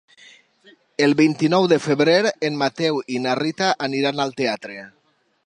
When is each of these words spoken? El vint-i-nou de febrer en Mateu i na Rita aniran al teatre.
El 1.07 1.11
vint-i-nou 1.19 1.67
de 1.73 1.79
febrer 1.83 2.17
en 2.49 2.59
Mateu 2.63 2.99
i 3.17 3.21
na 3.27 3.37
Rita 3.43 3.71
aniran 3.91 4.25
al 4.27 4.35
teatre. 4.43 4.81